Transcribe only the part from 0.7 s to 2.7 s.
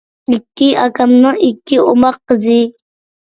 ئاكامنىڭ ئىككى ئوماق قىزى.